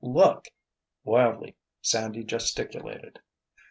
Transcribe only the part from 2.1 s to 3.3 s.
gesticulated.